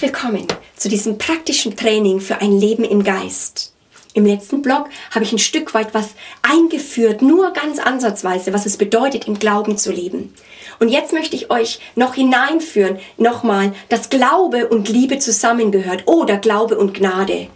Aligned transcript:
Willkommen 0.00 0.46
zu 0.76 0.88
diesem 0.88 1.18
praktischen 1.18 1.76
Training 1.76 2.20
für 2.20 2.40
ein 2.40 2.58
Leben 2.58 2.84
im 2.84 3.04
Geist. 3.04 3.74
Im 4.14 4.24
letzten 4.24 4.62
Blog 4.62 4.88
habe 5.10 5.26
ich 5.26 5.32
ein 5.32 5.38
Stück 5.38 5.74
weit 5.74 5.92
was 5.92 6.14
eingeführt, 6.40 7.20
nur 7.20 7.52
ganz 7.52 7.78
ansatzweise, 7.78 8.54
was 8.54 8.64
es 8.64 8.78
bedeutet, 8.78 9.26
im 9.26 9.38
Glauben 9.38 9.76
zu 9.76 9.92
leben. 9.92 10.32
Und 10.78 10.88
jetzt 10.88 11.12
möchte 11.12 11.36
ich 11.36 11.50
euch 11.50 11.80
noch 11.96 12.14
hineinführen, 12.14 12.98
nochmal, 13.18 13.74
dass 13.90 14.08
Glaube 14.08 14.68
und 14.68 14.88
Liebe 14.88 15.18
zusammengehört 15.18 16.08
oder 16.08 16.38
Glaube 16.38 16.78
und 16.78 16.94
Gnade. 16.94 17.48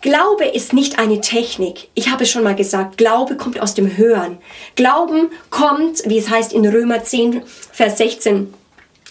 Glaube 0.00 0.46
ist 0.46 0.72
nicht 0.72 0.98
eine 0.98 1.20
Technik. 1.20 1.86
Ich 1.94 2.10
habe 2.10 2.26
schon 2.26 2.42
mal 2.42 2.56
gesagt, 2.56 2.98
Glaube 2.98 3.36
kommt 3.36 3.60
aus 3.60 3.74
dem 3.74 3.96
Hören. 3.96 4.38
Glauben 4.74 5.30
kommt, 5.50 6.02
wie 6.04 6.18
es 6.18 6.30
heißt 6.30 6.52
in 6.52 6.66
Römer 6.66 7.04
10, 7.04 7.42
Vers 7.70 7.98
16 7.98 8.52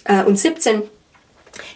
äh, 0.04 0.24
und 0.24 0.38
17, 0.38 0.84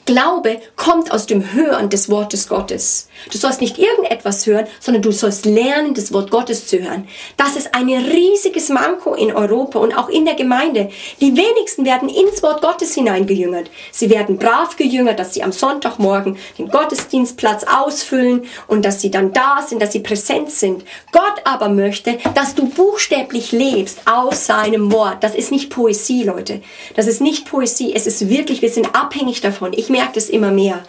Glaube 0.05 0.59
kommt 0.75 1.11
aus 1.11 1.27
dem 1.27 1.53
Hören 1.53 1.89
des 1.89 2.09
Wortes 2.09 2.49
Gottes. 2.49 3.07
Du 3.31 3.37
sollst 3.37 3.61
nicht 3.61 3.77
irgendetwas 3.77 4.45
hören, 4.45 4.67
sondern 4.81 5.01
du 5.01 5.11
sollst 5.11 5.45
lernen, 5.45 5.93
das 5.93 6.11
Wort 6.11 6.29
Gottes 6.29 6.67
zu 6.67 6.79
hören. 6.79 7.07
Das 7.37 7.55
ist 7.55 7.73
ein 7.73 7.87
riesiges 7.87 8.67
Manko 8.67 9.13
in 9.13 9.33
Europa 9.33 9.79
und 9.79 9.93
auch 9.97 10.09
in 10.09 10.25
der 10.25 10.35
Gemeinde. 10.35 10.89
Die 11.21 11.37
wenigsten 11.37 11.85
werden 11.85 12.09
ins 12.09 12.43
Wort 12.43 12.61
Gottes 12.61 12.95
hineingejüngert. 12.95 13.69
Sie 13.91 14.09
werden 14.09 14.37
brav 14.37 14.75
gejüngert, 14.75 15.19
dass 15.19 15.33
sie 15.33 15.43
am 15.43 15.53
Sonntagmorgen 15.53 16.37
den 16.57 16.67
Gottesdienstplatz 16.67 17.63
ausfüllen 17.63 18.43
und 18.67 18.83
dass 18.83 18.99
sie 18.99 19.09
dann 19.09 19.31
da 19.31 19.63
sind, 19.65 19.81
dass 19.81 19.93
sie 19.93 20.01
präsent 20.01 20.49
sind. 20.49 20.83
Gott 21.13 21.41
aber 21.45 21.69
möchte, 21.69 22.17
dass 22.35 22.55
du 22.55 22.67
buchstäblich 22.67 23.53
lebst 23.53 23.99
aus 24.05 24.47
seinem 24.47 24.91
Wort. 24.91 25.23
Das 25.23 25.33
ist 25.33 25.51
nicht 25.51 25.69
Poesie, 25.69 26.23
Leute. 26.23 26.61
Das 26.95 27.07
ist 27.07 27.21
nicht 27.21 27.45
Poesie. 27.45 27.93
Es 27.95 28.05
ist 28.05 28.27
wirklich, 28.27 28.61
wir 28.61 28.69
sind 28.69 28.93
abhängig 28.93 29.39
davon. 29.39 29.71
Ich 29.71 29.92
merke 29.93 30.15
das 30.15 30.29
immer 30.29 30.51
mehr. 30.51 30.83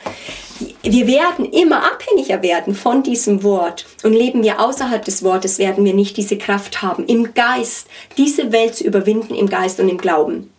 Wir 0.82 1.06
werden 1.06 1.46
immer 1.46 1.84
abhängiger 1.84 2.42
werden 2.42 2.74
von 2.74 3.02
diesem 3.02 3.42
Wort. 3.42 3.86
Und 4.02 4.12
leben 4.12 4.42
wir 4.42 4.60
außerhalb 4.60 5.04
des 5.04 5.22
Wortes, 5.22 5.58
werden 5.58 5.84
wir 5.84 5.94
nicht 5.94 6.16
diese 6.16 6.38
Kraft 6.38 6.82
haben, 6.82 7.06
im 7.06 7.34
Geist 7.34 7.86
diese 8.16 8.50
Welt 8.50 8.74
zu 8.74 8.84
überwinden, 8.84 9.34
im 9.34 9.48
Geist 9.48 9.78
und 9.80 9.88
im 9.88 9.98
Glauben. 9.98 10.50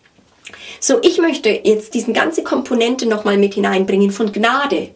So, 0.79 0.99
ich 1.01 1.17
möchte 1.19 1.49
jetzt 1.49 1.93
diese 1.93 2.13
ganze 2.13 2.43
Komponente 2.43 3.07
nochmal 3.07 3.37
mit 3.37 3.55
hineinbringen 3.55 4.11
von 4.11 4.31
Gnade. 4.31 4.89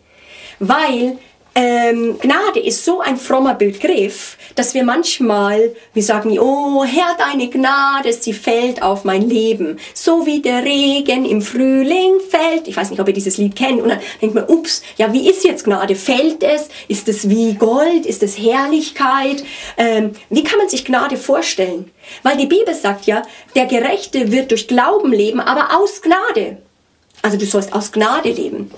Weil 0.59 1.17
ähm, 1.55 2.17
Gnade 2.19 2.59
ist 2.59 2.86
so 2.86 3.02
ein 3.02 3.17
frommer 3.17 3.53
Begriff, 3.53 4.38
dass 4.55 4.73
wir 4.73 4.83
manchmal, 4.83 5.75
wir 5.94 6.03
sagen, 6.03 6.38
oh 6.39 6.83
Herr, 6.86 7.16
deine 7.17 7.50
Gnade, 7.50 8.14
sie 8.14 8.33
fällt 8.33 8.81
auf 8.81 9.03
mein 9.03 9.28
Leben, 9.28 9.80
so 9.94 10.25
wie 10.25 10.41
der 10.41 10.64
Regen 10.64 11.25
im 11.25 11.41
Frühling 11.41 12.19
fällt. 12.30 12.67
Ich 12.67 12.78
weiß 12.78 12.91
nicht, 12.91 13.00
ob 13.00 13.08
ihr 13.08 13.14
dieses 13.14 13.38
Lied 13.38 13.56
kennt. 13.56 13.81
Und 13.81 13.89
dann 13.89 14.00
denkt 14.22 14.36
man, 14.36 14.45
ups, 14.47 14.83
ja, 14.97 15.11
wie 15.11 15.30
ist 15.30 15.44
jetzt 15.44 15.66
Gnade? 15.66 15.95
Fällt 15.95 16.44
es? 16.44 16.69
Ist 16.88 17.09
es 17.09 17.30
wie 17.30 17.56
Gold? 17.56 18.06
Ist 18.06 18.23
es 18.23 18.38
Herrlichkeit? 18.38 19.44
Ähm, 19.78 20.11
wie 20.30 20.44
kann 20.44 20.59
man 20.59 20.69
sich 20.69 20.86
Gnade 20.86 21.17
vorstellen? 21.17 21.91
Weil 22.23 22.38
die 22.38 22.45
Bibel 22.45 22.73
sagt 22.73 23.06
ja, 23.06 23.23
der 23.56 23.66
Gerechte 23.66 24.31
wird 24.31 24.52
durch 24.52 24.67
Glauben 24.67 25.11
leben, 25.11 25.39
aber 25.39 25.78
aus 25.78 26.02
Gnade. 26.02 26.58
Also 27.22 27.38
du 27.38 27.45
sollst 27.45 27.73
aus 27.73 27.91
Gnade 27.91 28.30
leben. 28.31 28.72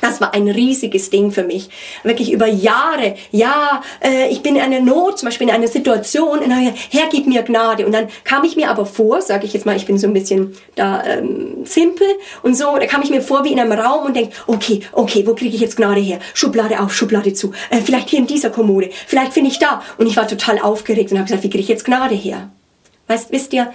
Das 0.00 0.20
war 0.20 0.34
ein 0.34 0.48
riesiges 0.48 1.10
Ding 1.10 1.30
für 1.30 1.44
mich. 1.44 1.68
Wirklich 2.02 2.32
über 2.32 2.46
Jahre. 2.46 3.16
Ja, 3.30 3.82
äh, 4.02 4.28
ich 4.28 4.42
bin 4.42 4.56
in 4.56 4.62
einer 4.62 4.80
Not, 4.80 5.18
zum 5.18 5.26
Beispiel 5.26 5.48
in 5.48 5.54
einer 5.54 5.68
Situation, 5.68 6.40
und 6.40 6.50
dann, 6.50 6.72
Herr, 6.90 7.08
gib 7.10 7.26
mir 7.26 7.42
Gnade. 7.42 7.86
Und 7.86 7.92
dann 7.92 8.08
kam 8.24 8.44
ich 8.44 8.56
mir 8.56 8.70
aber 8.70 8.86
vor, 8.86 9.20
sage 9.20 9.46
ich 9.46 9.52
jetzt 9.52 9.66
mal, 9.66 9.76
ich 9.76 9.86
bin 9.86 9.98
so 9.98 10.06
ein 10.06 10.12
bisschen 10.12 10.54
da 10.74 11.04
ähm, 11.04 11.64
simpel 11.64 12.06
und 12.42 12.56
so, 12.56 12.76
da 12.76 12.86
kam 12.86 13.02
ich 13.02 13.10
mir 13.10 13.22
vor 13.22 13.44
wie 13.44 13.52
in 13.52 13.60
einem 13.60 13.72
Raum 13.72 14.06
und 14.06 14.16
denke, 14.16 14.34
okay, 14.46 14.80
okay, 14.92 15.26
wo 15.26 15.34
kriege 15.34 15.54
ich 15.54 15.60
jetzt 15.60 15.76
Gnade 15.76 16.00
her? 16.00 16.18
Schublade 16.34 16.80
auf, 16.80 16.94
Schublade 16.94 17.32
zu. 17.32 17.52
Äh, 17.70 17.80
vielleicht 17.80 18.10
hier 18.10 18.18
in 18.18 18.26
dieser 18.26 18.50
Kommode, 18.50 18.90
vielleicht 19.06 19.32
finde 19.32 19.50
ich 19.50 19.58
da. 19.58 19.82
Und 19.98 20.06
ich 20.06 20.16
war 20.16 20.26
total 20.26 20.58
aufgeregt 20.58 21.12
und 21.12 21.18
habe 21.18 21.26
gesagt, 21.26 21.44
wie 21.44 21.50
kriege 21.50 21.62
ich 21.62 21.68
jetzt 21.68 21.84
Gnade 21.84 22.14
her? 22.14 22.50
Weißt, 23.06 23.32
wisst 23.32 23.52
ihr, 23.52 23.72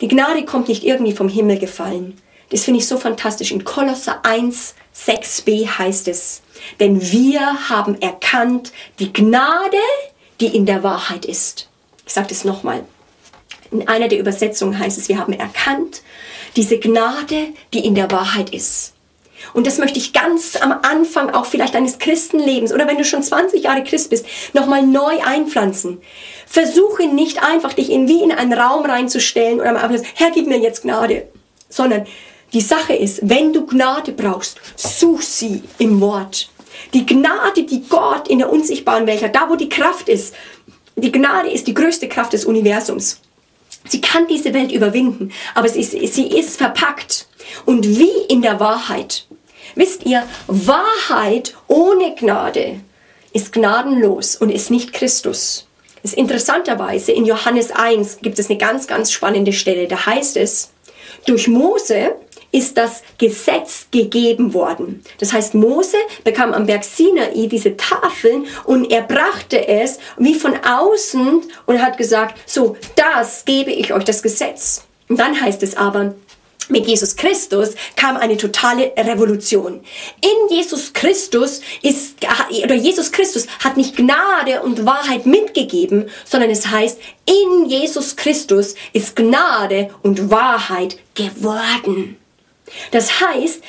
die 0.00 0.08
Gnade 0.08 0.44
kommt 0.44 0.68
nicht 0.68 0.84
irgendwie 0.84 1.12
vom 1.12 1.28
Himmel 1.28 1.58
gefallen. 1.58 2.14
Das 2.50 2.64
finde 2.64 2.78
ich 2.80 2.86
so 2.86 2.96
fantastisch. 2.96 3.50
In 3.50 3.64
Kolosser 3.64 4.20
1, 4.24 4.74
6b 4.96 5.66
heißt 5.66 6.08
es, 6.08 6.42
denn 6.80 7.00
wir 7.10 7.68
haben 7.68 8.00
erkannt 8.00 8.72
die 8.98 9.12
Gnade, 9.12 9.78
die 10.40 10.54
in 10.54 10.66
der 10.66 10.82
Wahrheit 10.82 11.24
ist. 11.24 11.68
Ich 12.06 12.12
sage 12.12 12.28
das 12.28 12.44
nochmal. 12.44 12.84
In 13.70 13.88
einer 13.88 14.08
der 14.08 14.20
Übersetzungen 14.20 14.78
heißt 14.78 14.96
es, 14.96 15.08
wir 15.08 15.18
haben 15.18 15.32
erkannt 15.32 16.02
diese 16.54 16.78
Gnade, 16.78 17.48
die 17.74 17.84
in 17.84 17.94
der 17.94 18.10
Wahrheit 18.10 18.50
ist. 18.50 18.92
Und 19.52 19.66
das 19.66 19.78
möchte 19.78 19.98
ich 19.98 20.12
ganz 20.12 20.56
am 20.56 20.72
Anfang 20.82 21.30
auch 21.30 21.46
vielleicht 21.46 21.74
deines 21.74 21.98
Christenlebens 21.98 22.72
oder 22.72 22.86
wenn 22.86 22.96
du 22.96 23.04
schon 23.04 23.22
20 23.22 23.62
Jahre 23.62 23.84
Christ 23.84 24.10
bist, 24.10 24.26
nochmal 24.54 24.86
neu 24.86 25.20
einpflanzen. 25.24 26.00
Versuche 26.46 27.06
nicht 27.06 27.42
einfach 27.42 27.72
dich 27.72 27.90
in, 27.90 28.08
wie 28.08 28.22
in 28.22 28.32
einen 28.32 28.52
Raum 28.52 28.84
reinzustellen 28.84 29.60
oder 29.60 29.70
am 29.70 29.76
Abend, 29.76 30.02
Herr, 30.14 30.30
gib 30.30 30.46
mir 30.46 30.58
jetzt 30.58 30.82
Gnade, 30.82 31.28
sondern 31.68 32.06
die 32.52 32.60
Sache 32.60 32.94
ist, 32.94 33.20
wenn 33.22 33.52
du 33.52 33.66
Gnade 33.66 34.12
brauchst, 34.12 34.58
such 34.76 35.22
sie 35.22 35.62
im 35.78 36.00
Wort. 36.00 36.48
Die 36.94 37.06
Gnade, 37.06 37.64
die 37.64 37.82
Gott 37.88 38.28
in 38.28 38.38
der 38.38 38.52
unsichtbaren 38.52 39.06
Welt 39.06 39.22
hat, 39.22 39.34
da 39.34 39.48
wo 39.48 39.56
die 39.56 39.68
Kraft 39.68 40.08
ist, 40.08 40.34
die 40.96 41.12
Gnade 41.12 41.50
ist 41.50 41.66
die 41.66 41.74
größte 41.74 42.08
Kraft 42.08 42.32
des 42.32 42.44
Universums. 42.44 43.20
Sie 43.88 44.00
kann 44.00 44.26
diese 44.26 44.54
Welt 44.54 44.72
überwinden, 44.72 45.32
aber 45.54 45.68
sie 45.68 45.80
ist, 45.80 46.14
sie 46.14 46.26
ist 46.26 46.56
verpackt. 46.56 47.28
Und 47.64 47.86
wie 47.98 48.24
in 48.28 48.42
der 48.42 48.58
Wahrheit. 48.58 49.26
Wisst 49.74 50.04
ihr, 50.06 50.26
Wahrheit 50.46 51.54
ohne 51.68 52.14
Gnade 52.14 52.80
ist 53.32 53.52
gnadenlos 53.52 54.36
und 54.36 54.50
ist 54.50 54.70
nicht 54.70 54.92
Christus. 54.92 55.68
ist 56.02 56.14
interessanterweise 56.14 57.12
in 57.12 57.26
Johannes 57.26 57.70
1 57.70 58.18
gibt 58.22 58.38
es 58.38 58.48
eine 58.48 58.58
ganz, 58.58 58.86
ganz 58.86 59.12
spannende 59.12 59.52
Stelle. 59.52 59.86
Da 59.86 60.06
heißt 60.06 60.36
es, 60.38 60.70
durch 61.26 61.46
Mose 61.48 62.14
ist 62.56 62.78
das 62.78 63.02
Gesetz 63.18 63.88
gegeben 63.90 64.54
worden. 64.54 65.02
Das 65.18 65.34
heißt, 65.34 65.54
Mose 65.54 65.98
bekam 66.24 66.54
am 66.54 66.64
Berg 66.64 66.84
Sinai 66.84 67.48
diese 67.48 67.76
Tafeln 67.76 68.46
und 68.64 68.90
er 68.90 69.02
brachte 69.02 69.68
es 69.68 69.98
wie 70.16 70.34
von 70.34 70.54
außen 70.64 71.42
und 71.66 71.82
hat 71.82 71.98
gesagt, 71.98 72.38
so, 72.46 72.78
das 72.94 73.44
gebe 73.44 73.70
ich 73.70 73.92
euch, 73.92 74.04
das 74.04 74.22
Gesetz. 74.22 74.86
Und 75.06 75.20
dann 75.20 75.38
heißt 75.38 75.62
es 75.62 75.76
aber, 75.76 76.14
mit 76.70 76.86
Jesus 76.86 77.14
Christus 77.14 77.74
kam 77.94 78.16
eine 78.16 78.38
totale 78.38 78.92
Revolution. 78.96 79.82
In 80.22 80.56
Jesus 80.56 80.94
Christus 80.94 81.60
ist, 81.82 82.16
oder 82.64 82.74
Jesus 82.74 83.12
Christus 83.12 83.46
hat 83.62 83.76
nicht 83.76 83.96
Gnade 83.96 84.62
und 84.62 84.86
Wahrheit 84.86 85.26
mitgegeben, 85.26 86.08
sondern 86.24 86.50
es 86.50 86.66
heißt, 86.66 86.98
in 87.26 87.66
Jesus 87.68 88.16
Christus 88.16 88.74
ist 88.94 89.14
Gnade 89.14 89.90
und 90.02 90.30
Wahrheit 90.30 90.98
geworden. 91.14 92.16
Das 92.90 93.20
heißt, 93.20 93.62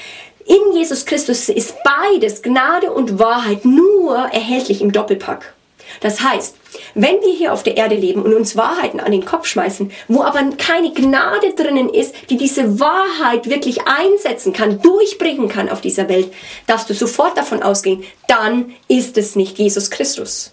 in 0.45 0.73
Jesus 0.73 1.05
Christus 1.05 1.49
ist 1.49 1.75
beides, 1.83 2.41
Gnade 2.41 2.91
und 2.91 3.19
Wahrheit, 3.19 3.65
nur 3.65 4.15
erhältlich 4.15 4.81
im 4.81 4.91
Doppelpack. 4.91 5.53
Das 6.01 6.21
heißt, 6.21 6.55
wenn 6.95 7.21
wir 7.21 7.33
hier 7.33 7.53
auf 7.53 7.63
der 7.63 7.77
Erde 7.77 7.95
leben 7.95 8.21
und 8.21 8.33
uns 8.33 8.55
Wahrheiten 8.55 8.99
an 8.99 9.11
den 9.11 9.25
Kopf 9.25 9.45
schmeißen, 9.47 9.91
wo 10.07 10.23
aber 10.23 10.41
keine 10.57 10.93
Gnade 10.93 11.53
drinnen 11.53 11.89
ist, 11.89 12.13
die 12.29 12.37
diese 12.37 12.79
Wahrheit 12.79 13.49
wirklich 13.49 13.87
einsetzen 13.87 14.53
kann, 14.53 14.81
durchbringen 14.81 15.47
kann 15.47 15.69
auf 15.69 15.81
dieser 15.81 16.09
Welt, 16.09 16.31
darfst 16.65 16.89
du 16.89 16.93
sofort 16.93 17.37
davon 17.37 17.63
ausgehen, 17.63 18.03
dann 18.27 18.73
ist 18.87 19.17
es 19.17 19.35
nicht 19.35 19.57
Jesus 19.57 19.89
Christus. 19.89 20.51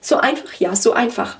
So 0.00 0.16
einfach, 0.16 0.52
ja, 0.58 0.74
so 0.74 0.92
einfach. 0.92 1.38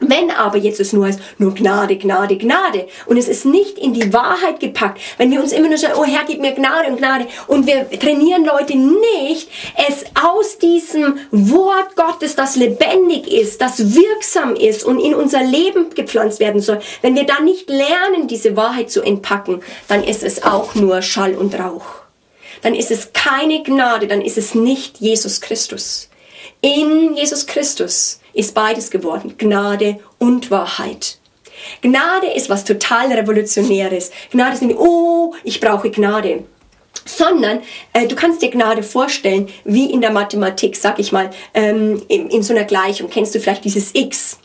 Wenn 0.00 0.30
aber 0.30 0.58
jetzt 0.58 0.80
es 0.80 0.92
nur 0.92 1.06
heißt, 1.06 1.20
nur 1.38 1.54
Gnade, 1.54 1.96
Gnade, 1.96 2.36
Gnade 2.36 2.88
und 3.06 3.16
es 3.16 3.28
ist 3.28 3.44
nicht 3.44 3.78
in 3.78 3.94
die 3.94 4.12
Wahrheit 4.12 4.60
gepackt, 4.60 5.00
wenn 5.18 5.30
wir 5.30 5.40
uns 5.40 5.52
immer 5.52 5.68
nur 5.68 5.78
sagen, 5.78 5.94
oh 5.96 6.04
Herr, 6.04 6.24
gib 6.26 6.40
mir 6.40 6.52
Gnade 6.52 6.88
und 6.88 6.98
Gnade 6.98 7.26
und 7.46 7.66
wir 7.66 7.88
trainieren 7.98 8.44
Leute 8.44 8.76
nicht, 8.76 9.48
es 9.88 10.04
aus 10.22 10.58
diesem 10.58 11.18
Wort 11.30 11.96
Gottes, 11.96 12.36
das 12.36 12.56
lebendig 12.56 13.30
ist, 13.30 13.60
das 13.60 13.94
wirksam 13.94 14.54
ist 14.54 14.84
und 14.84 14.98
in 14.98 15.14
unser 15.14 15.42
Leben 15.42 15.90
gepflanzt 15.94 16.40
werden 16.40 16.60
soll, 16.60 16.80
wenn 17.02 17.14
wir 17.14 17.24
dann 17.24 17.44
nicht 17.44 17.68
lernen, 17.68 18.28
diese 18.28 18.56
Wahrheit 18.56 18.90
zu 18.90 19.02
entpacken, 19.02 19.62
dann 19.88 20.02
ist 20.04 20.22
es 20.22 20.42
auch 20.42 20.74
nur 20.74 21.02
Schall 21.02 21.34
und 21.34 21.58
Rauch. 21.58 22.02
Dann 22.62 22.74
ist 22.74 22.90
es 22.90 23.12
keine 23.12 23.62
Gnade, 23.62 24.06
dann 24.06 24.22
ist 24.22 24.38
es 24.38 24.54
nicht 24.54 24.98
Jesus 24.98 25.40
Christus. 25.40 26.08
In 26.60 27.14
Jesus 27.14 27.46
Christus 27.46 28.20
ist 28.32 28.54
beides 28.54 28.90
geworden, 28.90 29.34
Gnade 29.38 29.98
und 30.18 30.50
Wahrheit. 30.50 31.18
Gnade 31.80 32.28
ist 32.34 32.50
was 32.50 32.64
total 32.64 33.12
Revolutionäres. 33.12 34.10
Gnade 34.30 34.54
ist 34.54 34.62
nicht, 34.62 34.78
oh, 34.78 35.34
ich 35.44 35.60
brauche 35.60 35.90
Gnade. 35.90 36.44
Sondern 37.04 37.60
äh, 37.92 38.06
du 38.06 38.14
kannst 38.14 38.42
dir 38.42 38.50
Gnade 38.50 38.82
vorstellen, 38.82 39.48
wie 39.64 39.90
in 39.90 40.00
der 40.00 40.12
Mathematik, 40.12 40.76
sag 40.76 40.98
ich 40.98 41.12
mal, 41.12 41.30
ähm, 41.54 42.02
in, 42.08 42.28
in 42.28 42.42
so 42.42 42.54
einer 42.54 42.64
Gleichung. 42.64 43.10
Kennst 43.10 43.34
du 43.34 43.40
vielleicht 43.40 43.64
dieses 43.64 43.94
X? 43.94 44.38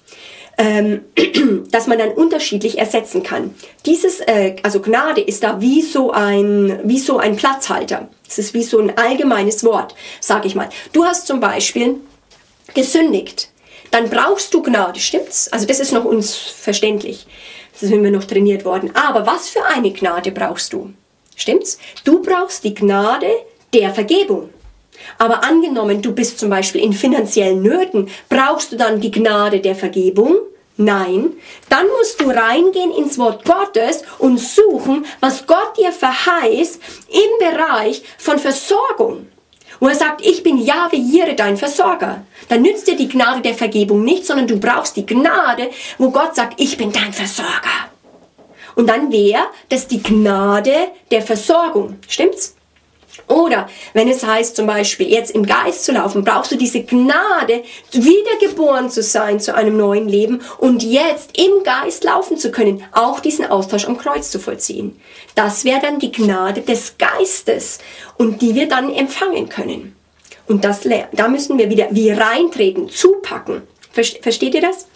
ähm, 0.57 1.01
dass 1.71 1.87
man 1.87 1.99
dann 1.99 2.11
unterschiedlich 2.11 2.77
ersetzen 2.77 3.23
kann. 3.23 3.53
Dieses, 3.85 4.19
äh, 4.19 4.55
also 4.63 4.81
Gnade 4.81 5.21
ist 5.21 5.43
da 5.43 5.61
wie 5.61 5.81
so 5.81 6.11
ein, 6.11 6.79
wie 6.83 6.99
so 6.99 7.17
ein 7.17 7.35
Platzhalter. 7.35 8.09
Es 8.27 8.39
ist 8.39 8.53
wie 8.53 8.63
so 8.63 8.79
ein 8.79 8.97
allgemeines 8.97 9.63
Wort, 9.63 9.95
sage 10.19 10.47
ich 10.47 10.55
mal. 10.55 10.69
Du 10.93 11.05
hast 11.05 11.27
zum 11.27 11.39
Beispiel 11.39 11.95
gesündigt. 12.73 13.49
Dann 13.91 14.09
brauchst 14.09 14.53
du 14.53 14.61
Gnade, 14.61 14.99
stimmt's? 14.99 15.51
Also 15.51 15.65
das 15.65 15.79
ist 15.79 15.91
noch 15.91 16.05
uns 16.05 16.35
verständlich. 16.35 17.25
Das 17.79 17.89
sind 17.89 18.03
wir 18.03 18.11
noch 18.11 18.23
trainiert 18.23 18.65
worden. 18.65 18.91
Aber 18.95 19.25
was 19.25 19.49
für 19.49 19.63
eine 19.65 19.91
Gnade 19.91 20.31
brauchst 20.31 20.73
du? 20.73 20.93
Stimmt's? 21.35 21.77
Du 22.03 22.21
brauchst 22.21 22.63
die 22.63 22.73
Gnade 22.73 23.29
der 23.73 23.93
Vergebung. 23.93 24.49
Aber 25.17 25.43
angenommen, 25.43 26.01
du 26.01 26.11
bist 26.11 26.39
zum 26.39 26.49
Beispiel 26.49 26.81
in 26.81 26.93
finanziellen 26.93 27.61
Nöten, 27.61 28.09
brauchst 28.29 28.71
du 28.71 28.77
dann 28.77 28.99
die 28.99 29.11
Gnade 29.11 29.59
der 29.59 29.75
Vergebung? 29.75 30.37
Nein, 30.77 31.33
dann 31.69 31.87
musst 31.97 32.21
du 32.21 32.29
reingehen 32.29 32.91
ins 32.91 33.17
Wort 33.17 33.45
Gottes 33.45 34.03
und 34.19 34.39
suchen, 34.39 35.05
was 35.19 35.47
Gott 35.47 35.75
dir 35.77 35.91
verheißt 35.91 36.79
im 37.09 37.39
Bereich 37.39 38.03
von 38.19 38.37
Versorgung. 38.37 39.27
Wo 39.79 39.87
er 39.87 39.95
sagt, 39.95 40.25
ich 40.25 40.43
bin 40.43 40.59
Jahwe 40.59 40.95
Jire, 40.95 41.35
dein 41.35 41.57
Versorger. 41.57 42.25
Dann 42.49 42.61
nützt 42.61 42.87
dir 42.87 42.95
die 42.95 43.09
Gnade 43.09 43.41
der 43.41 43.53
Vergebung 43.53 44.03
nicht, 44.03 44.25
sondern 44.25 44.47
du 44.47 44.59
brauchst 44.59 44.95
die 44.95 45.05
Gnade, 45.05 45.69
wo 45.97 46.11
Gott 46.11 46.35
sagt, 46.35 46.59
ich 46.59 46.77
bin 46.77 46.91
dein 46.91 47.13
Versorger. 47.13 47.87
Und 48.75 48.87
dann 48.87 49.11
wäre 49.11 49.41
das 49.69 49.87
die 49.87 50.01
Gnade 50.01 50.89
der 51.11 51.21
Versorgung. 51.21 51.97
Stimmt's? 52.07 52.55
Oder 53.27 53.67
wenn 53.93 54.07
es 54.07 54.23
heißt 54.23 54.55
zum 54.55 54.67
Beispiel, 54.67 55.09
jetzt 55.09 55.31
im 55.31 55.45
Geist 55.45 55.83
zu 55.83 55.91
laufen, 55.91 56.23
brauchst 56.23 56.51
du 56.51 56.55
diese 56.55 56.83
Gnade, 56.83 57.63
wiedergeboren 57.91 58.89
zu 58.89 59.01
sein 59.01 59.39
zu 59.39 59.53
einem 59.53 59.75
neuen 59.75 60.07
Leben 60.07 60.41
und 60.59 60.83
jetzt 60.83 61.37
im 61.37 61.63
Geist 61.63 62.03
laufen 62.03 62.37
zu 62.37 62.51
können, 62.51 62.83
auch 62.93 63.19
diesen 63.19 63.45
Austausch 63.45 63.85
am 63.85 63.97
Kreuz 63.97 64.31
zu 64.31 64.39
vollziehen. 64.39 64.99
Das 65.35 65.65
wäre 65.65 65.81
dann 65.81 65.99
die 65.99 66.11
Gnade 66.11 66.61
des 66.61 66.95
Geistes 66.97 67.79
und 68.17 68.41
die 68.41 68.55
wir 68.55 68.69
dann 68.69 68.93
empfangen 68.93 69.49
können. 69.49 69.96
Und 70.47 70.63
das, 70.63 70.81
da 71.11 71.27
müssen 71.27 71.57
wir 71.57 71.69
wieder 71.69 71.87
wie 71.91 72.11
reintreten, 72.11 72.89
zupacken. 72.89 73.63
Versteht 73.91 74.53
ihr 74.53 74.61
das? 74.61 74.87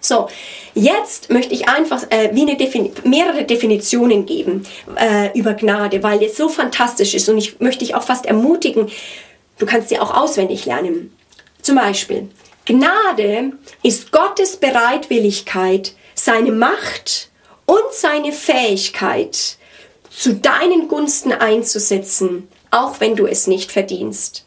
So, 0.00 0.28
jetzt 0.74 1.30
möchte 1.30 1.54
ich 1.54 1.68
einfach 1.68 2.04
äh, 2.10 2.30
wie 2.32 2.42
eine 2.42 2.56
Defin 2.56 2.92
mehrere 3.04 3.44
Definitionen 3.44 4.26
geben 4.26 4.64
äh, 4.96 5.36
über 5.36 5.54
Gnade, 5.54 6.02
weil 6.02 6.22
es 6.22 6.36
so 6.36 6.48
fantastisch 6.48 7.14
ist 7.14 7.28
und 7.28 7.38
ich 7.38 7.58
möchte 7.60 7.84
dich 7.84 7.94
auch 7.94 8.02
fast 8.02 8.26
ermutigen, 8.26 8.88
du 9.58 9.66
kannst 9.66 9.88
sie 9.88 9.98
auch 9.98 10.14
auswendig 10.14 10.66
lernen. 10.66 11.12
Zum 11.62 11.76
Beispiel, 11.76 12.28
Gnade 12.64 13.52
ist 13.82 14.12
Gottes 14.12 14.56
Bereitwilligkeit, 14.56 15.94
seine 16.14 16.52
Macht 16.52 17.30
und 17.66 17.92
seine 17.92 18.32
Fähigkeit 18.32 19.56
zu 20.10 20.34
deinen 20.34 20.88
Gunsten 20.88 21.32
einzusetzen, 21.32 22.48
auch 22.70 23.00
wenn 23.00 23.16
du 23.16 23.26
es 23.26 23.46
nicht 23.46 23.72
verdienst 23.72 24.44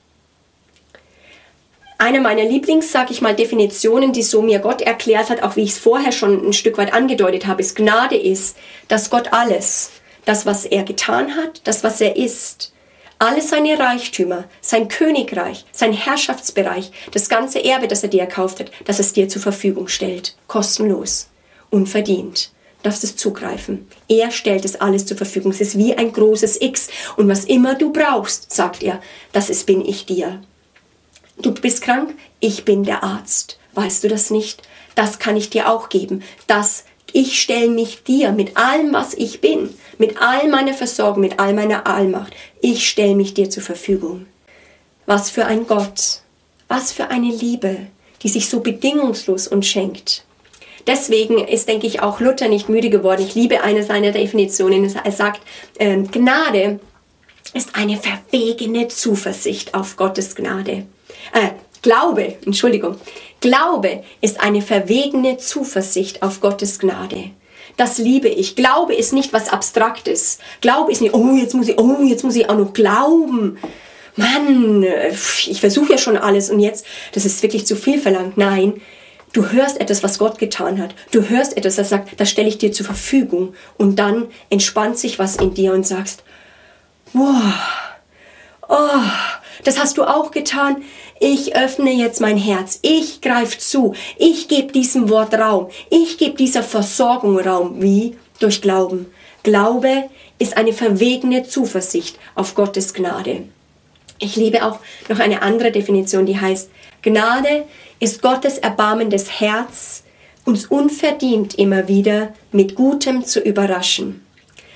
eine 2.01 2.19
meiner 2.19 2.45
Lieblings, 2.45 2.92
sag 2.92 3.12
ich 3.12 3.21
mal, 3.21 3.36
Definitionen, 3.36 4.12
die 4.12 4.24
so 4.24 4.42
mir 4.42 4.57
Gott 4.57 4.81
erklärt 4.81 5.30
hat, 5.30 5.44
auch 5.44 5.56
wie 5.56 5.62
ich 5.62 5.74
es 5.74 5.77
vorher 5.77 6.12
schon 6.12 6.48
ein 6.48 6.51
Stück 6.51 6.80
weit 6.80 6.94
angedeutet 6.94 7.45
habe, 7.45 7.62
ist 7.62 7.75
Gnade 7.75 8.15
ist, 8.15 8.57
dass 8.88 9.12
Gott 9.12 9.31
alles, 9.33 9.92
das 10.25 10.48
was 10.48 10.65
er 10.65 10.81
getan 10.83 11.36
hat, 11.36 11.62
das 11.65 11.83
was 11.83 12.01
er 12.01 12.15
ist, 12.15 12.74
alle 13.19 13.39
seine 13.44 13.77
Reichtümer, 13.77 14.45
sein 14.62 14.88
Königreich, 14.88 15.63
sein 15.71 15.94
Herrschaftsbereich, 15.94 16.92
das 17.12 17.30
ganze 17.30 17.63
Erbe, 17.63 17.88
das 17.88 18.01
er 18.01 18.09
dir 18.09 18.21
erkauft 18.21 18.59
hat, 18.59 18.71
dass 18.86 18.98
es 18.98 19.13
dir 19.13 19.30
zur 19.30 19.44
Verfügung 19.44 19.88
stellt, 19.88 20.36
kostenlos, 20.48 21.30
unverdient 21.69 22.50
darfst 22.81 23.03
es 23.03 23.15
zugreifen. 23.15 23.88
Er 24.07 24.31
stellt 24.31 24.65
es 24.65 24.81
alles 24.81 25.06
zur 25.06 25.15
Verfügung. 25.15 25.51
Es 25.51 25.62
ist 25.62 25.77
wie 25.77 25.94
ein 25.94 26.12
großes 26.12 26.59
X. 26.62 26.89
Und 27.15 27.30
was 27.30 27.45
immer 27.45 27.75
du 27.75 27.94
brauchst, 27.94 28.51
sagt 28.51 28.81
er, 28.81 29.00
das 29.33 29.51
ist 29.51 29.68
bin 29.68 29.86
ich 29.86 30.07
dir. 30.07 30.42
Du 31.38 31.54
bist 31.54 31.81
krank, 31.81 32.16
ich 32.39 32.66
bin 32.66 32.83
der 32.83 33.04
Arzt. 33.04 33.60
Weißt 33.74 34.04
du 34.04 34.07
das 34.07 34.31
nicht? 34.31 34.62
Das 34.95 35.19
kann 35.19 35.38
ich 35.38 35.50
dir 35.50 35.69
auch 35.69 35.89
geben. 35.89 36.24
Das 36.48 36.83
ich 37.13 37.42
stelle 37.42 37.69
mich 37.69 38.04
dir 38.04 38.31
mit 38.31 38.56
allem, 38.56 38.94
was 38.94 39.13
ich 39.13 39.42
bin, 39.42 39.69
mit 39.98 40.22
all 40.22 40.48
meiner 40.48 40.74
Versorgung, 40.74 41.22
mit 41.22 41.39
all 41.39 41.54
meiner 41.54 41.86
Allmacht. 41.86 42.33
Ich 42.62 42.88
stelle 42.88 43.16
mich 43.16 43.33
dir 43.33 43.50
zur 43.50 43.63
Verfügung. 43.63 44.28
Was 45.06 45.30
für 45.30 45.45
ein 45.45 45.68
Gott, 45.68 46.22
was 46.68 46.92
für 46.92 47.10
eine 47.10 47.30
Liebe, 47.30 47.88
die 48.24 48.30
sich 48.30 48.48
so 48.48 48.62
bedingungslos 48.62 49.48
uns 49.48 49.68
schenkt. 49.68 50.24
Deswegen 50.88 51.38
ist, 51.38 51.68
denke 51.68 51.86
ich, 51.86 52.01
auch 52.01 52.19
Luther 52.19 52.48
nicht 52.48 52.69
müde 52.69 52.89
geworden. 52.89 53.22
Ich 53.22 53.36
liebe 53.36 53.62
eine 53.62 53.84
seiner 53.84 54.12
Definitionen. 54.12 54.95
Er 55.04 55.12
sagt, 55.12 55.42
äh, 55.77 55.98
Gnade 55.98 56.80
ist 57.54 57.75
eine 57.75 57.98
verwegene 57.98 58.88
Zuversicht 58.88 59.74
auf 59.74 59.98
Gottes 59.98 60.36
Gnade. 60.36 60.86
Äh, 61.34 61.50
Glaube, 61.82 62.36
Entschuldigung, 62.46 62.98
Glaube 63.40 64.04
ist 64.22 64.40
eine 64.40 64.62
verwegene 64.62 65.38
Zuversicht 65.38 66.22
auf 66.22 66.40
Gottes 66.40 66.78
Gnade. 66.78 67.32
Das 67.76 67.98
liebe 67.98 68.28
ich. 68.28 68.56
Glaube 68.56 68.94
ist 68.94 69.14
nicht 69.14 69.34
was 69.34 69.50
Abstraktes. 69.50 70.38
Glaube 70.62 70.92
ist 70.92 71.02
nicht, 71.02 71.16
oh, 71.16 71.36
jetzt 71.36 71.56
muss 71.56 71.68
ich, 71.68 71.80
oh, 71.80 72.04
jetzt 72.04 72.24
muss 72.24 72.36
ich 72.36 72.50
auch 72.50 72.58
noch 72.58 72.74
glauben. 72.74 73.58
Mann, 74.16 74.86
ich 75.48 75.60
versuche 75.60 75.94
ja 75.94 75.98
schon 75.98 76.18
alles 76.18 76.52
und 76.52 76.60
jetzt, 76.60 76.86
das 77.14 77.26
ist 77.26 77.42
wirklich 77.42 77.66
zu 77.66 77.76
viel 77.76 78.00
verlangt. 78.00 78.38
Nein, 78.38 78.82
du 79.34 79.50
hörst 79.50 79.80
etwas, 79.80 80.04
was 80.04 80.20
Gott 80.20 80.38
getan 80.38 80.80
hat. 80.80 80.94
Du 81.12 81.30
hörst 81.30 81.58
etwas, 81.58 81.78
das 81.78 81.90
sagt, 81.90 82.20
das 82.20 82.30
stelle 82.30 82.50
ich 82.50 82.60
dir 82.60 82.72
zur 82.72 82.86
Verfügung. 82.86 83.56
Und 83.78 83.98
dann 83.98 84.28
entspannt 84.52 85.00
sich 85.00 85.18
was 85.18 85.38
in 85.38 85.56
dir 85.56 85.74
und 85.74 85.88
sagst, 85.88 86.24
wow, 87.14 87.54
oh, 88.68 89.02
das 89.63 89.80
hast 89.80 89.98
du 89.98 90.04
auch 90.04 90.31
getan. 90.31 90.84
Ich 91.19 91.56
öffne 91.56 91.92
jetzt 91.92 92.22
mein 92.22 92.38
Herz. 92.38 92.80
Ich 92.81 93.22
greife 93.22 93.58
zu. 93.58 93.94
Ich 94.18 94.48
gebe 94.48 94.72
diesem 94.72 95.10
Wort 95.10 95.34
Raum. 95.34 95.69
Ich 95.90 96.18
gebe 96.18 96.36
dieser 96.36 96.63
Versorgung 96.63 97.40
Raum. 97.40 97.81
Wie? 97.81 98.18
Durch 98.40 98.62
Glauben. 98.62 99.08
Glaube 99.44 100.10
ist 100.40 100.58
eine 100.58 100.74
verwegene 100.74 101.44
Zuversicht 101.44 102.18
auf 102.36 102.56
Gottes 102.56 102.94
Gnade. 102.94 103.44
Ich 104.18 104.36
liebe 104.36 104.66
auch 104.66 104.80
noch 105.10 105.19
eine 105.19 105.42
andere 105.42 105.72
Definition, 105.72 106.25
die 106.25 106.40
heißt, 106.40 106.69
Gnade 107.02 107.66
ist 108.00 108.22
Gottes 108.22 108.60
erbarmendes 108.60 109.40
Herz, 109.40 110.04
uns 110.46 110.66
unverdient 110.66 111.56
immer 111.56 111.88
wieder 111.88 112.34
mit 112.52 112.75
Gutem 112.75 113.25
zu 113.25 113.40
überraschen. 113.40 114.25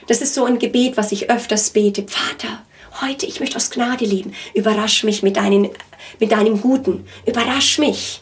Das 0.07 0.21
ist 0.21 0.33
so 0.33 0.45
ein 0.45 0.59
Gebet, 0.59 0.97
was 0.97 1.11
ich 1.11 1.29
öfters 1.29 1.71
bete. 1.71 2.05
Vater, 2.07 2.63
heute, 3.01 3.25
ich 3.25 3.39
möchte 3.39 3.57
aus 3.57 3.69
Gnade 3.69 4.05
leben. 4.05 4.33
Überrasch 4.53 5.03
mich 5.03 5.23
mit, 5.23 5.37
deinen, 5.37 5.69
mit 6.19 6.31
deinem 6.31 6.61
Guten. 6.61 7.05
Überrasch 7.25 7.79
mich. 7.79 8.21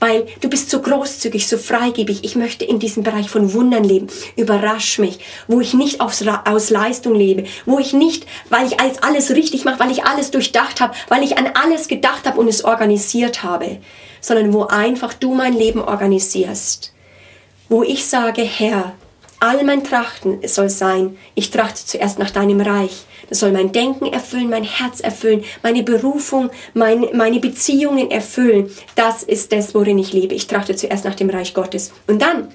Weil 0.00 0.26
du 0.40 0.48
bist 0.48 0.70
so 0.70 0.82
großzügig, 0.82 1.46
so 1.46 1.56
freigebig. 1.56 2.24
Ich 2.24 2.36
möchte 2.36 2.64
in 2.64 2.78
diesem 2.78 3.02
Bereich 3.02 3.30
von 3.30 3.52
Wundern 3.54 3.84
leben. 3.84 4.08
Überrasch 4.36 4.98
mich. 4.98 5.18
Wo 5.46 5.60
ich 5.60 5.72
nicht 5.74 6.00
aus, 6.00 6.22
aus 6.44 6.70
Leistung 6.70 7.14
lebe. 7.14 7.44
Wo 7.64 7.78
ich 7.78 7.92
nicht, 7.92 8.26
weil 8.50 8.66
ich 8.66 8.80
alles, 8.80 9.02
alles 9.02 9.30
richtig 9.30 9.64
mache, 9.64 9.80
weil 9.80 9.90
ich 9.90 10.04
alles 10.04 10.30
durchdacht 10.30 10.80
habe, 10.80 10.94
weil 11.08 11.22
ich 11.22 11.38
an 11.38 11.48
alles 11.54 11.88
gedacht 11.88 12.26
habe 12.26 12.38
und 12.38 12.48
es 12.48 12.64
organisiert 12.64 13.42
habe. 13.42 13.78
Sondern 14.20 14.52
wo 14.52 14.64
einfach 14.64 15.14
du 15.14 15.34
mein 15.34 15.54
Leben 15.54 15.80
organisierst. 15.80 16.92
Wo 17.68 17.82
ich 17.82 18.04
sage, 18.04 18.42
Herr, 18.42 18.92
all 19.40 19.64
mein 19.64 19.84
Trachten 19.84 20.46
soll 20.46 20.68
sein, 20.68 21.16
ich 21.34 21.50
trachte 21.50 21.86
zuerst 21.86 22.18
nach 22.18 22.30
deinem 22.30 22.60
Reich. 22.60 23.04
Das 23.34 23.40
soll 23.40 23.50
mein 23.50 23.72
Denken 23.72 24.06
erfüllen, 24.06 24.48
mein 24.48 24.62
Herz 24.62 25.00
erfüllen, 25.00 25.42
meine 25.60 25.82
Berufung, 25.82 26.50
mein, 26.72 27.04
meine 27.14 27.40
Beziehungen 27.40 28.08
erfüllen. 28.12 28.70
Das 28.94 29.24
ist 29.24 29.50
das, 29.50 29.74
worin 29.74 29.98
ich 29.98 30.12
lebe. 30.12 30.36
Ich 30.36 30.46
trachte 30.46 30.76
zuerst 30.76 31.04
nach 31.04 31.16
dem 31.16 31.30
Reich 31.30 31.52
Gottes. 31.52 31.90
Und 32.06 32.22
dann 32.22 32.46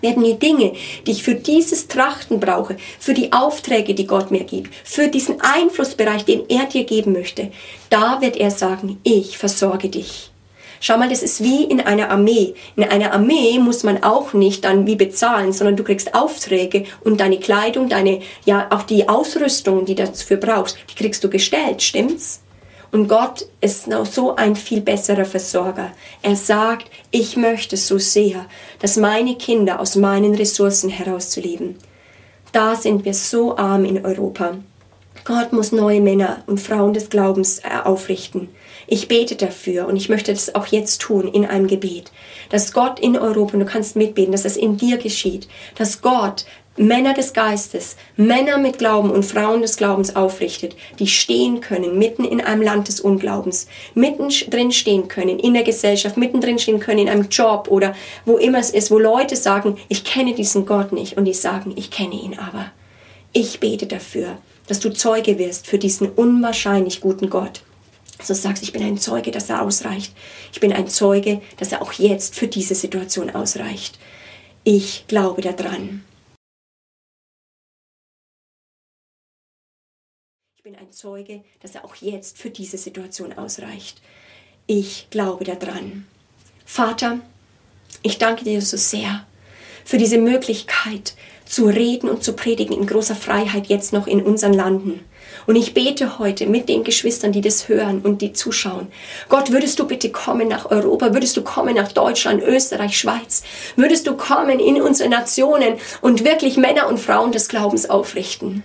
werden 0.00 0.24
die 0.24 0.38
Dinge, 0.38 0.72
die 1.06 1.10
ich 1.10 1.22
für 1.22 1.34
dieses 1.34 1.88
Trachten 1.88 2.40
brauche, 2.40 2.78
für 2.98 3.12
die 3.12 3.34
Aufträge, 3.34 3.92
die 3.92 4.06
Gott 4.06 4.30
mir 4.30 4.44
gibt, 4.44 4.74
für 4.82 5.08
diesen 5.08 5.42
Einflussbereich, 5.42 6.24
den 6.24 6.48
er 6.48 6.64
dir 6.64 6.84
geben 6.84 7.12
möchte, 7.12 7.52
da 7.90 8.22
wird 8.22 8.38
er 8.38 8.50
sagen, 8.50 8.98
ich 9.02 9.36
versorge 9.36 9.90
dich. 9.90 10.30
Schau 10.86 10.98
mal, 10.98 11.08
das 11.08 11.22
ist 11.22 11.42
wie 11.42 11.64
in 11.64 11.80
einer 11.80 12.10
Armee. 12.10 12.52
In 12.76 12.84
einer 12.84 13.14
Armee 13.14 13.58
muss 13.58 13.84
man 13.84 14.02
auch 14.02 14.34
nicht 14.34 14.66
dann 14.66 14.86
wie 14.86 14.96
bezahlen, 14.96 15.50
sondern 15.54 15.76
du 15.76 15.82
kriegst 15.82 16.14
Aufträge 16.14 16.84
und 17.02 17.20
deine 17.20 17.40
Kleidung, 17.40 17.88
deine, 17.88 18.20
ja, 18.44 18.66
auch 18.68 18.82
die 18.82 19.08
Ausrüstung, 19.08 19.86
die 19.86 19.94
du 19.94 20.04
dafür 20.04 20.36
brauchst, 20.36 20.76
die 20.90 20.94
kriegst 20.94 21.24
du 21.24 21.30
gestellt, 21.30 21.80
stimmt's? 21.80 22.42
Und 22.92 23.08
Gott 23.08 23.46
ist 23.62 23.86
noch 23.86 24.04
so 24.04 24.36
ein 24.36 24.56
viel 24.56 24.82
besserer 24.82 25.24
Versorger. 25.24 25.90
Er 26.20 26.36
sagt, 26.36 26.90
ich 27.10 27.38
möchte 27.38 27.78
so 27.78 27.96
sehr, 27.96 28.44
dass 28.80 28.98
meine 28.98 29.36
Kinder 29.36 29.80
aus 29.80 29.96
meinen 29.96 30.34
Ressourcen 30.34 30.90
herauszuleben. 30.90 31.78
Da 32.52 32.76
sind 32.76 33.06
wir 33.06 33.14
so 33.14 33.56
arm 33.56 33.86
in 33.86 34.04
Europa. 34.04 34.58
Gott 35.24 35.54
muss 35.54 35.72
neue 35.72 36.02
Männer 36.02 36.42
und 36.46 36.60
Frauen 36.60 36.92
des 36.92 37.08
Glaubens 37.08 37.60
äh, 37.60 37.70
aufrichten. 37.82 38.50
Ich 38.86 39.08
bete 39.08 39.36
dafür 39.36 39.86
und 39.86 39.96
ich 39.96 40.08
möchte 40.08 40.32
das 40.32 40.54
auch 40.54 40.66
jetzt 40.66 41.00
tun 41.00 41.28
in 41.28 41.46
einem 41.46 41.66
Gebet, 41.66 42.12
dass 42.50 42.72
Gott 42.72 43.00
in 43.00 43.16
Europa, 43.16 43.56
du 43.56 43.64
kannst 43.64 43.96
mitbeten, 43.96 44.32
dass 44.32 44.44
es 44.44 44.56
in 44.56 44.76
dir 44.76 44.98
geschieht, 44.98 45.48
dass 45.76 46.02
Gott 46.02 46.44
Männer 46.76 47.14
des 47.14 47.32
Geistes, 47.32 47.96
Männer 48.16 48.58
mit 48.58 48.78
Glauben 48.78 49.10
und 49.10 49.24
Frauen 49.24 49.62
des 49.62 49.76
Glaubens 49.76 50.16
aufrichtet, 50.16 50.74
die 50.98 51.06
stehen 51.06 51.60
können, 51.60 51.98
mitten 51.98 52.24
in 52.24 52.40
einem 52.40 52.62
Land 52.62 52.88
des 52.88 53.00
Unglaubens, 53.00 53.68
mitten 53.94 54.28
drin 54.50 54.72
stehen 54.72 55.06
können, 55.06 55.38
in 55.38 55.54
der 55.54 55.62
Gesellschaft, 55.62 56.16
mitten 56.16 56.40
drin 56.40 56.58
stehen 56.58 56.80
können, 56.80 56.98
in 56.98 57.08
einem 57.08 57.28
Job 57.28 57.68
oder 57.70 57.94
wo 58.24 58.38
immer 58.38 58.58
es 58.58 58.70
ist, 58.70 58.90
wo 58.90 58.98
Leute 58.98 59.36
sagen, 59.36 59.76
ich 59.88 60.02
kenne 60.02 60.34
diesen 60.34 60.66
Gott 60.66 60.90
nicht 60.90 61.16
und 61.16 61.26
die 61.26 61.34
sagen, 61.34 61.72
ich 61.76 61.92
kenne 61.92 62.14
ihn 62.14 62.36
aber. 62.36 62.72
Ich 63.32 63.60
bete 63.60 63.86
dafür, 63.86 64.38
dass 64.66 64.80
du 64.80 64.92
Zeuge 64.92 65.38
wirst 65.38 65.68
für 65.68 65.78
diesen 65.78 66.08
unwahrscheinlich 66.08 67.00
guten 67.00 67.30
Gott. 67.30 67.62
Dass 68.18 68.28
du 68.28 68.34
sagst, 68.34 68.62
ich 68.62 68.72
bin 68.72 68.82
ein 68.82 68.98
Zeuge, 68.98 69.30
dass 69.30 69.50
er 69.50 69.62
ausreicht. 69.62 70.14
Ich 70.52 70.60
bin 70.60 70.72
ein 70.72 70.88
Zeuge, 70.88 71.42
dass 71.56 71.72
er 71.72 71.82
auch 71.82 71.92
jetzt 71.94 72.34
für 72.34 72.46
diese 72.46 72.74
Situation 72.74 73.30
ausreicht. 73.30 73.98
Ich 74.62 75.06
glaube 75.08 75.42
daran. 75.42 76.04
Ich 80.56 80.62
bin 80.62 80.76
ein 80.76 80.92
Zeuge, 80.92 81.44
dass 81.60 81.74
er 81.74 81.84
auch 81.84 81.96
jetzt 81.96 82.38
für 82.38 82.50
diese 82.50 82.78
Situation 82.78 83.32
ausreicht. 83.34 84.00
Ich 84.66 85.08
glaube 85.10 85.44
daran. 85.44 86.06
Vater, 86.64 87.20
ich 88.02 88.16
danke 88.16 88.44
dir 88.44 88.62
so 88.62 88.76
sehr 88.76 89.26
für 89.84 89.98
diese 89.98 90.18
Möglichkeit, 90.18 91.14
zu 91.54 91.66
reden 91.66 92.08
und 92.10 92.24
zu 92.24 92.32
predigen 92.32 92.76
in 92.76 92.84
großer 92.84 93.14
Freiheit 93.14 93.68
jetzt 93.68 93.92
noch 93.92 94.08
in 94.08 94.20
unseren 94.22 94.52
Landen. 94.52 95.04
Und 95.46 95.54
ich 95.54 95.72
bete 95.72 96.18
heute 96.18 96.46
mit 96.46 96.68
den 96.68 96.82
Geschwistern, 96.82 97.30
die 97.30 97.42
das 97.42 97.68
hören 97.68 98.00
und 98.00 98.22
die 98.22 98.32
zuschauen. 98.32 98.88
Gott, 99.28 99.52
würdest 99.52 99.78
du 99.78 99.86
bitte 99.86 100.10
kommen 100.10 100.48
nach 100.48 100.72
Europa? 100.72 101.12
Würdest 101.12 101.36
du 101.36 101.42
kommen 101.42 101.76
nach 101.76 101.92
Deutschland, 101.92 102.42
Österreich, 102.42 102.98
Schweiz? 102.98 103.44
Würdest 103.76 104.08
du 104.08 104.16
kommen 104.16 104.58
in 104.58 104.82
unsere 104.82 105.08
Nationen 105.08 105.74
und 106.00 106.24
wirklich 106.24 106.56
Männer 106.56 106.88
und 106.88 106.98
Frauen 106.98 107.30
des 107.30 107.46
Glaubens 107.46 107.88
aufrichten? 107.88 108.64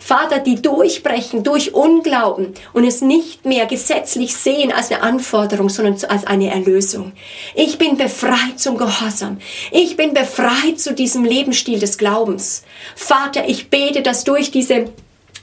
Vater, 0.00 0.38
die 0.38 0.60
durchbrechen 0.60 1.42
durch 1.42 1.74
Unglauben 1.74 2.54
und 2.72 2.84
es 2.84 3.00
nicht 3.00 3.44
mehr 3.44 3.66
gesetzlich 3.66 4.34
sehen 4.34 4.72
als 4.72 4.90
eine 4.90 5.02
Anforderung, 5.02 5.68
sondern 5.68 5.96
als 6.08 6.26
eine 6.26 6.50
Erlösung. 6.50 7.12
Ich 7.54 7.78
bin 7.78 7.96
befreit 7.96 8.58
zum 8.58 8.76
Gehorsam. 8.76 9.38
Ich 9.70 9.96
bin 9.96 10.14
befreit 10.14 10.78
zu 10.78 10.94
diesem 10.94 11.24
Lebensstil 11.24 11.78
des 11.78 11.98
Glaubens. 11.98 12.64
Vater, 12.94 13.48
ich 13.48 13.70
bete, 13.70 14.02
dass 14.02 14.24
durch 14.24 14.50
diese 14.50 14.86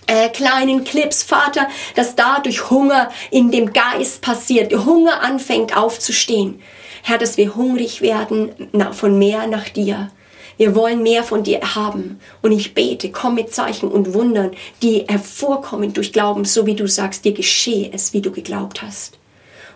äh, 0.07 0.29
kleinen 0.29 0.83
Clips, 0.83 1.24
Vater, 1.24 1.67
dass 1.95 2.15
dadurch 2.15 2.69
Hunger 2.69 3.09
in 3.31 3.51
dem 3.51 3.74
Geist 3.74 4.21
passiert, 4.21 4.74
Hunger 4.74 5.21
anfängt 5.21 5.75
aufzustehen. 5.75 6.62
Herr, 7.03 7.17
dass 7.17 7.38
wir 7.38 7.55
hungrig 7.55 8.01
werden 8.01 8.51
von 8.91 9.17
mehr 9.17 9.47
nach 9.47 9.69
dir. 9.69 10.09
Wir 10.57 10.75
wollen 10.75 11.03
mehr 11.03 11.24
von 11.24 11.43
dir 11.43 11.75
haben. 11.75 12.19
Und 12.41 12.51
ich 12.51 12.74
bete, 12.74 13.12
komm 13.12 13.35
mit 13.35 13.53
Zeichen 13.53 13.89
und 13.89 14.13
Wundern, 14.13 14.51
die 14.81 15.05
hervorkommen 15.07 15.93
durch 15.93 16.13
Glauben, 16.13 16.45
so 16.45 16.65
wie 16.65 16.75
du 16.75 16.88
sagst, 16.88 17.25
dir 17.25 17.33
geschehe 17.33 17.91
es, 17.93 18.13
wie 18.13 18.21
du 18.21 18.31
geglaubt 18.31 18.81
hast. 18.81 19.17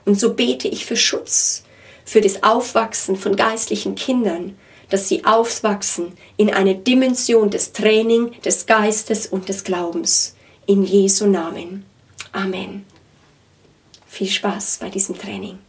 Und 0.06 0.20
so 0.20 0.34
bete 0.34 0.68
ich 0.68 0.86
für 0.86 0.96
Schutz, 0.96 1.64
für 2.06 2.22
das 2.22 2.44
Aufwachsen 2.44 3.16
von 3.16 3.36
geistlichen 3.36 3.96
Kindern, 3.96 4.58
dass 4.90 5.08
sie 5.08 5.26
aufwachsen 5.26 6.14
in 6.38 6.52
eine 6.52 6.76
Dimension 6.76 7.50
des 7.50 7.74
Training, 7.74 8.32
des 8.42 8.66
Geistes 8.66 9.28
und 9.28 9.50
des 9.50 9.64
Glaubens. 9.64 10.36
In 10.66 10.84
Jesu 10.84 11.26
Namen. 11.26 11.86
Amen. 12.32 12.86
Viel 14.08 14.28
Spaß 14.28 14.78
bei 14.82 14.90
diesem 14.90 15.18
Training. 15.18 15.60